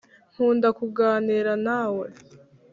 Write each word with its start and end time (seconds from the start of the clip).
nkunda 0.31 0.67
kuganira 0.77 1.53
nawe 1.65 2.05